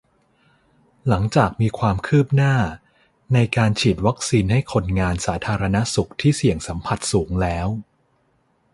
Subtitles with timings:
[1.07, 2.55] หลังจากมีความคืบหน้า
[3.33, 7.67] ในการฉีดวัคซีนให้คนงานสาธารณสุขที่เสี่ยงสัมผัสสูงแล้ว